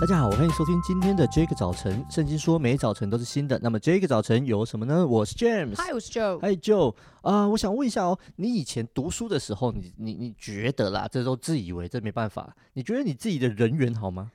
[0.00, 2.06] 大家好，欢迎收听今天的这个早晨。
[2.08, 5.04] 圣经说每早晨都是新的，那么这个早晨有什么呢？
[5.04, 14.30] 我是 James，嗨，我是 Joe，嗨 Joe 啊，我想问一下哦，你以前读书的时候，你你你觉得啦，这都自以为，这没办法，你觉得你自己的人缘好吗？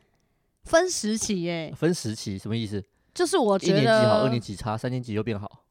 [0.66, 2.84] 分时期耶，分时期什么意思？
[3.14, 5.64] 就是我觉得一年级好，二年级差，三年级又变好。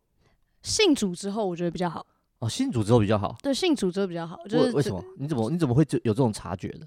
[0.63, 2.07] 信主之后，我觉得比较好。
[2.39, 3.37] 哦，信主之后比较好。
[3.43, 5.05] 对，信主之后比较好，就是为，为什么？
[5.19, 6.87] 你怎么你怎么会有这种察觉的？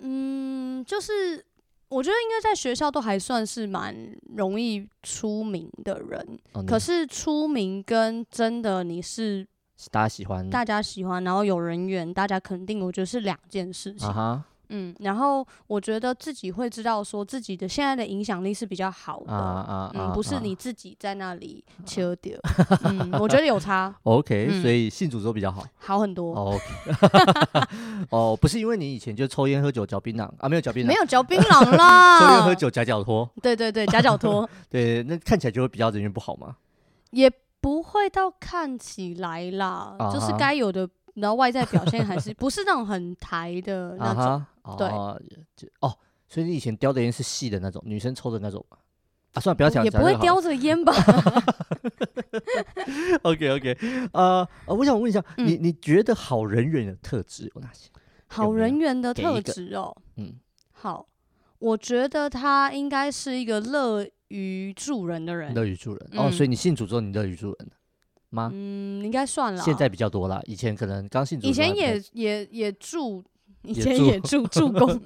[0.00, 1.46] 嗯，就是。
[1.88, 3.94] 我觉得应该在学校都还算是蛮
[4.34, 9.46] 容易出名的人，哦、可是出名跟真的你是
[9.90, 14.08] 大家喜欢，大家喜欢，然后有人缘，大家肯定，我觉得是两件事情。
[14.08, 23.94] 啊嗯，然后我觉得自己会知道说自己的现在的影响力是比较好的，啊啊、嗯，不是你自己在那里求掉，啊、嗯，我觉得有差。
[24.04, 26.34] OK，、嗯、所以信主之后比较好，好很多。
[26.34, 26.64] OK，
[28.10, 36.56] 哦，不是因为你以前就抽烟喝酒嚼槟榔啊，没有嚼槟榔，没有嚼槟 榔啦，抽烟喝酒夹脚拖，对对对，夹脚拖，对，那看起来就会比较人缘不好吗？
[37.10, 40.88] 也不会到看起来啦，啊、就是该有的。
[41.16, 44.22] 然后外在表现还是 不是那种很台的那种，
[44.62, 44.88] 啊、对，
[45.80, 48.64] 哦，所以你以前叼的烟是细的那种，女生抽的那种
[49.32, 50.92] 啊，算了，不要讲，也不会叼着烟吧？
[53.22, 53.76] OK OK，
[54.12, 57.88] 呃，我想问一下，嗯、你你觉得好人缘的特质有哪些？
[58.26, 60.34] 好人缘的特质哦，嗯，
[60.72, 61.06] 好，
[61.58, 67.70] 我觉得他应该是一个乐于助人的人，乐于助人、嗯、哦，所以你信主之后，你乐于助人。
[68.30, 68.50] 吗？
[68.52, 69.62] 嗯，应该算了。
[69.62, 71.46] 现在比较多了，以前可能刚信主。
[71.46, 73.22] 以前也也也住，
[73.62, 75.00] 以前也住 住公。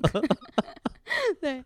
[1.40, 1.64] 对。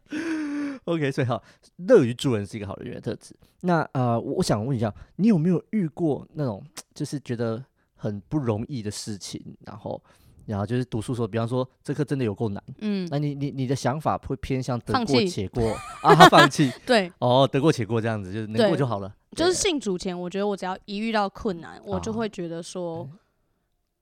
[0.84, 1.42] OK，所以好，
[1.76, 3.34] 乐于助人是一个好人缘的特质。
[3.60, 6.62] 那呃，我想问一下，你有没有遇过那种
[6.94, 10.02] 就是觉得很不容易的事情，然后
[10.46, 16.14] 然后就是读书时候，比方说这课真的有够难，嗯，那你你你的想法会偏向得过且过 啊？
[16.28, 16.70] 放弃？
[16.86, 17.10] 对。
[17.18, 19.14] 哦，得过且过这样子，就是能过就好了。
[19.36, 23.08] 就是信主前，我觉得我只要一遇到困难，我就会觉得说，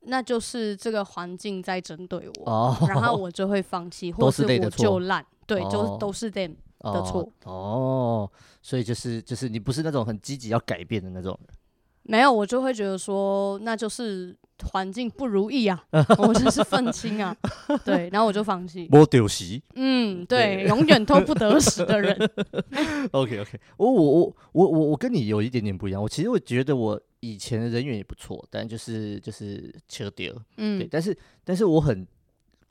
[0.00, 7.26] 那就是这个环境在针对我，然后 我就会放弃，或是我就烂，对，就都是 them 的错。
[7.44, 8.30] 哦，
[8.60, 11.56] 所以就是就是你不是那种很积极要改变的那种人。
[12.04, 14.36] 没有，我就会觉得说，那就是
[14.72, 15.84] 环境不如意啊，
[16.18, 17.36] 我就是愤青啊，
[17.84, 18.88] 对，然后我就放弃。
[18.90, 22.16] 没丢席，嗯，对，永远都不得死的人。
[23.12, 32.06] OK OK，我我我我我我跟你有一点点不一样，我其实我觉得我以前的人缘也不错，但就是就是缺点，嗯，对，但是但是我很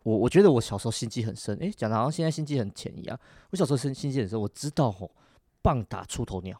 [0.03, 3.19] 我我觉得我小时候心机很深，诶，讲的好像现在心机很浅一样。
[3.51, 5.09] 我小时候心心机很深，我知道吼，
[5.61, 6.59] 棒打出头鸟。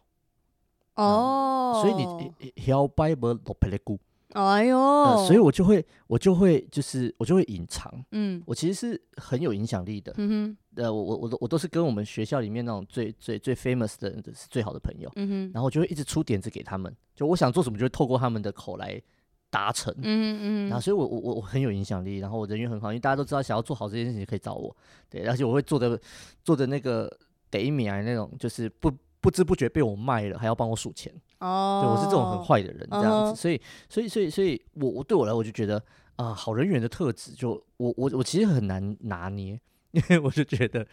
[0.96, 4.00] 哦、嗯，所以你摇摆无落霹雳鼓，
[4.34, 19.02] 哎呦、呃，所以我就会，我就会，就是我就会隐藏，嗯，我其实是很有影响力的，嗯哼，呃，我我我都我都是跟我们学校里面那种最最最 famous 的人是最好的朋友，嗯哼，然后我就会一直出点子给他们，就我想做什么，就会透过他们的口来
[19.50, 24.76] 达成，嗯嗯嗯，然后所以我我我很有影响力，然后我人缘很好，因为大家都知道想要做好这件事情可以找我，
[25.10, 26.00] 对，而且我会做的
[26.44, 27.12] 做的那个
[27.50, 28.92] 得米啊那种，就是不。
[29.22, 31.14] 不知不觉被我卖了，还要帮我数钱。
[31.40, 35.78] 哦，对，我是这种很坏的人，这样子，所以，所以，所以，所以我我对我来，我就觉得
[36.16, 39.60] 啊、呃，好人缘的特质，就我我我其实很难拿捏，
[39.92, 40.86] 因为我就觉得，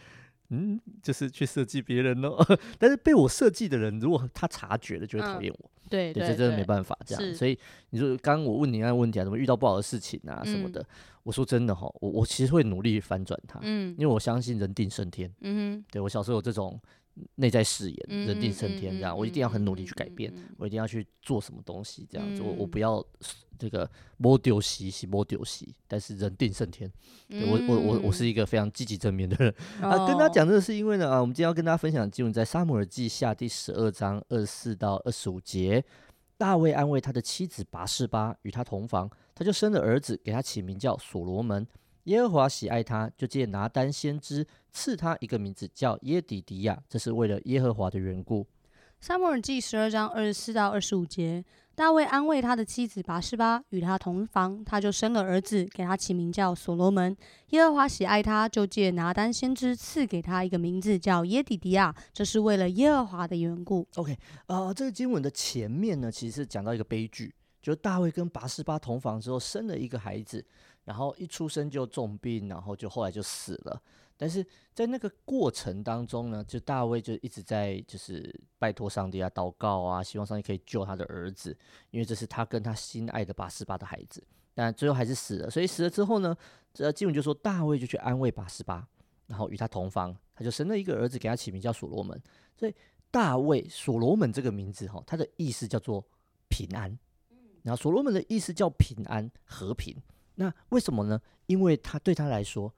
[0.49, 2.43] 嗯，就是去设计别人咯。
[2.79, 5.69] 但是被我设计的人，如果他察觉了，就会讨厌我。
[5.83, 7.35] 嗯、对，对，这真的没办法这样。
[7.35, 7.57] 所以
[7.89, 10.85] 你说，刚刚我问你那个问题啊，怎么遇到不好的事情啊什么的，嗯、
[11.23, 13.59] 我说真的哈，我我其实会努力翻转它。
[13.63, 15.31] 嗯，因为我相信人定胜天。
[15.41, 16.79] 嗯哼，对我小时候有这种。
[17.35, 23.03] 内在誓言，人定胜天，这样我一定要很努力去改变，我一定要去做什么东西，这样子我我不要
[23.57, 26.91] 这个摸丢西西摸丢西，但是人定胜天，
[27.29, 30.07] 我我我我是一个非常积极正面的人啊。
[30.07, 35.83] 跟大家讲这个是因为呢啊，我们今天要跟大家分享的经文在撒母耳记下第十二章二十四到二十五节，
[36.37, 41.67] 大卫安慰他的妻子拔示巴，与他同房，他就生了儿子，给他起名叫所罗门。
[42.09, 48.47] 耶和华喜爱他，就借拿单先知赐他一个名字，叫耶底迪亚，这是为了耶和华的缘故。
[48.99, 51.45] 撒母耳记十二章二十四到二十五节，
[51.75, 57.15] 大卫安慰他的妻子拔示巴，与他同房，他就生了儿子，给他起名叫所罗门。
[57.51, 63.87] 耶和华喜爱他，就借拿单先知赐给他一个名字，叫耶底迪亚，这是为了耶和华的缘故。
[63.97, 64.17] OK，
[64.47, 70.45] 呃，这个经文的前面呢，其实是讲到一个悲剧，就大卫跟拔示巴同房之后，生了一个孩子。
[70.85, 73.79] 然后一出生就重病，然后就后来就死了。
[74.17, 81.55] 但是在那个过程当中呢，就大卫就一直在就是拜托上帝啊，祷告啊，希望上帝可以救他的儿子，
[81.91, 84.23] 因为这是他跟他心爱的拔示巴的孩子。
[84.55, 85.49] 但最后还是死了。
[85.49, 86.35] 所以死了之后呢，
[86.73, 88.87] 这经文就说大卫就去安慰拔示巴，
[89.27, 90.15] 然后与他同房。
[90.33, 92.19] 他就生了一个儿子，给他起名叫所罗门。
[92.57, 92.73] 所以
[93.11, 96.03] 大卫所罗门这个名字哈，他的意思叫做
[96.49, 96.97] 平安。
[97.63, 99.95] 那所罗门的意思叫平安和平。
[100.35, 101.21] 那为什么呢？
[101.47, 102.73] 因为他对他来说，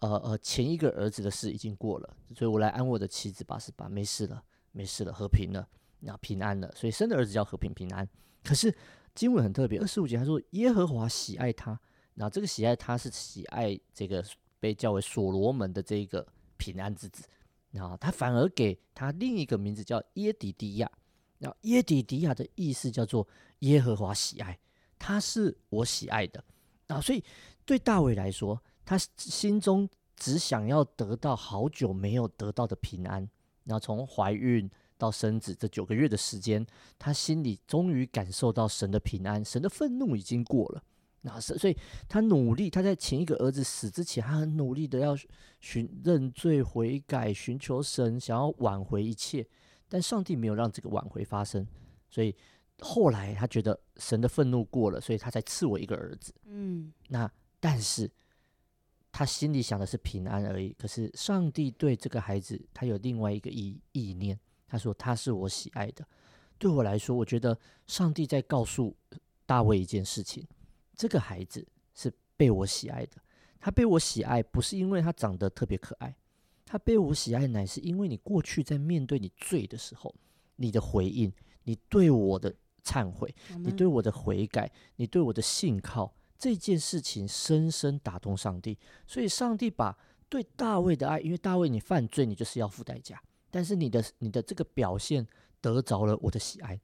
[0.00, 4.42] 呃呃，前一个儿子的事已经过了，所以我来安我的妻子八十八，没事了，
[4.72, 5.68] 没事了，和平了，
[6.00, 8.08] 然后平安了，所以生的儿子叫和平平安。
[8.42, 8.74] 可是
[9.14, 11.78] 经文很特别，二十五节他说耶和华喜爱他，
[12.14, 14.24] 那这个喜爱他是喜爱这个
[14.58, 16.26] 被叫为所罗门的这个
[16.56, 17.24] 平安之子，
[17.70, 20.90] 然后他反而给他另一个名字叫耶底迪亚，
[21.44, 24.58] 然后耶底迪亚的意思叫做耶和华喜爱，
[24.98, 26.42] 他是我喜爱的，
[26.86, 27.22] 啊，所以
[27.66, 28.58] 对大卫来说。
[28.86, 33.26] 他心中只想要得到好久没有得到的平安，
[33.64, 36.66] 然后从怀孕到生子这九个月的时间，
[36.98, 40.82] 他心里终于感受到神的平安，神的愤怒已经过了。
[41.22, 41.74] 那所以
[42.06, 45.16] 他努力，他在前一个儿子死之前，他很努力的要
[45.60, 49.46] 寻认罪悔改，寻求神，想要挽回一切，
[49.88, 51.66] 但上帝没有让这个挽回发生。
[52.08, 52.34] 所以
[52.80, 56.34] 后来他觉得神的愤怒过了，所以他才赐我一个儿子。
[56.44, 58.10] 嗯，那但是。
[59.16, 64.36] 他心里想的是平安而已，可是上帝对这个孩子，他有另外一个意意念。
[64.66, 66.04] 他说：“他是我喜爱的。”
[66.58, 68.92] 对我来说，我觉得上帝在告诉
[69.46, 70.44] 大卫一件事情：
[70.96, 71.64] 这个孩子
[71.94, 73.22] 是被我喜爱的。
[73.60, 76.12] 他被我喜爱，不是因为他长得特别可爱，
[76.74, 80.12] 他被我喜爱，乃是因为你过去在面对你罪的时候，
[80.56, 81.32] 你的回应，
[81.62, 86.12] 你对我的忏悔，你对我的悔改，你对我的信靠。
[86.36, 88.76] 这件事情深深打动上帝，
[89.06, 89.96] 所以上帝把
[90.28, 93.22] 对大卫的爱，因为大卫你犯罪，你就是要付代价，
[93.52, 95.24] 但是你的你的这个表现
[95.60, 96.80] 得着了我的喜爱，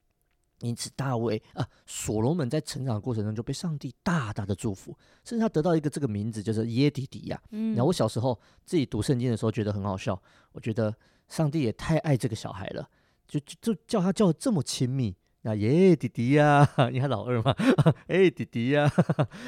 [0.60, 7.40] 因此大卫啊，所罗门在成长的过程中就被上帝大大的祝福，甚至他得到一个这个名字，就是耶底底亚。
[7.50, 10.20] 嗯，然后我小时候自己读圣经的时候觉得很好笑，
[10.52, 10.94] 我觉得
[11.28, 12.88] 上帝也太爱这个小孩了，
[13.26, 15.14] 就就就叫他叫得这么亲密。
[15.42, 17.54] 那耶，弟弟呀，你看老二吗？
[18.08, 18.92] 哎，弟弟呀，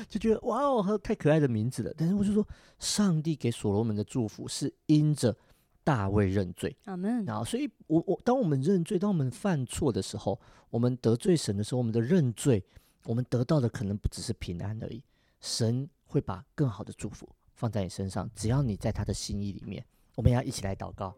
[0.08, 1.92] 就觉得哇哦，太可爱的名字了。
[1.94, 2.48] 但是我就说，
[2.78, 5.36] 上帝给所罗门的祝福是因着
[5.84, 6.76] 大卫认罪。
[6.84, 7.24] 阿门。
[7.24, 10.40] 然后，所以我我当我们认罪，当我们犯错的时候，
[10.70, 12.64] 我们得罪神的时候，我们的认罪，
[13.04, 15.02] 我们得到的可能不只是平安而已。
[15.40, 19.84] 神会把更好的祝福放在你身上，只要你在他的心意里面。
[20.14, 21.14] 我们要一起来祷告。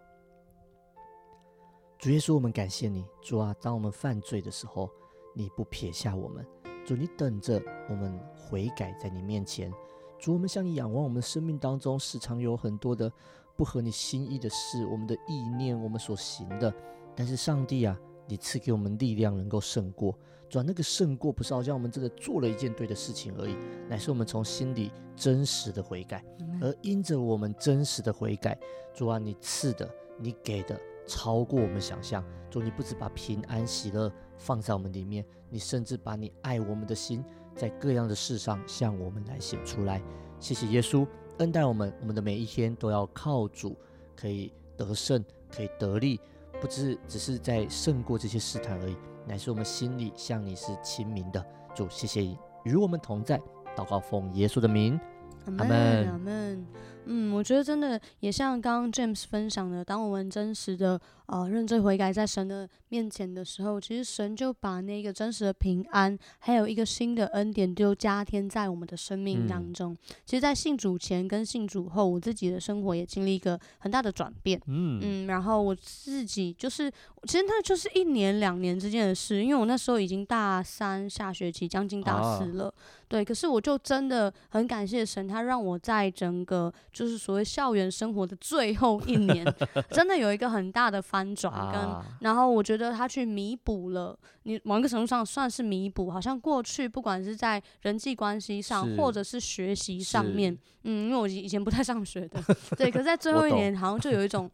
[1.98, 4.90] 主耶稣，我们感谢你，主啊，当我们犯罪的时候，
[5.34, 6.46] 你不撇下我们，
[6.86, 9.72] 主，你等着我们悔改在你面前。
[10.18, 13.10] 主，我们向你仰望，我们生命当中时常有很多的
[13.56, 16.72] 不合你心意的事，我们的意念，我们所行的。
[17.14, 20.16] 但是上帝啊，你赐给我们力量，能够胜过。
[20.48, 23.56] 主啊，那个胜过不是好像我们真的做了一件对的事情而已，
[23.88, 26.24] 乃是我们从心里真实的悔改。
[26.60, 28.58] 而因着我们真实的悔改，
[28.92, 30.78] 主啊，你赐的，你给的。
[31.06, 37.22] 超过我们想象，主，你不只把平安喜乐放在我们里面，你甚至把你爱我们的心，
[37.54, 40.00] 在各样的事上向我们来显出来。
[40.40, 41.06] 谢谢耶稣
[41.38, 43.76] 恩待我们，我们的每一天都要靠主，
[44.14, 46.20] 可以得胜，可以得力，
[46.60, 48.96] 不只只是在胜过这些试探而已，
[49.26, 51.44] 乃是我们心里向你是亲民的。
[51.74, 53.40] 主，谢谢你与我们同在，
[53.76, 54.98] 祷告奉耶稣的名，
[55.46, 56.66] 阿门，阿门。
[57.06, 69.92] 嗯，我觉得真的也像刚刚 James 分享的，当我们真实的呃认罪悔改在神的面前的时候，其实神就把那个真实的平安，还有一个新的恩典，就加添在我们的生命当中。
[69.92, 74.60] 嗯、其实，在信主前跟信主后，我自己的生活也经历一个很大的转变。
[74.66, 76.90] 嗯嗯，然后我自己就是，
[77.24, 82.66] 其实那就是一年两年之间的事，因为我那时候已经大三下学期，将近大四了。
[82.66, 82.74] 啊、
[83.08, 89.44] 对，可是我就真的很感谢神，他让我在整个就是所谓校园生活的最后一年，
[89.90, 102.42] 真的有一个很大的翻转，跟、啊、然后我觉得他去弥补了，你某一个程度上算是弥补，好像过去不管是在人际关系上，或者是学习上面，嗯，因为我以前不太上学的，
[102.76, 104.50] 对，可是在最后一年好像就有一种。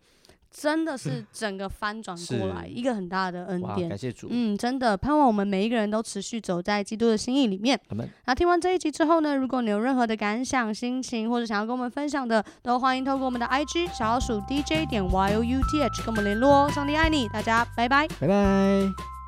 [0.50, 3.88] 真的是整个翻转过来，一个很大的恩典。
[3.88, 4.26] 感谢主。
[4.30, 7.80] 嗯，真的盼望我们每一个人都持续走在基督的心意里面。
[8.26, 16.70] 那听完这一集之后呢，如果你有任何的感想、心情，或者想要跟我们分享的，都欢迎透过我们的 IG 小老鼠 DJ 点 YOUTH 跟我们联络哦。
[16.70, 19.19] 上帝爱你，大家拜拜，拜拜。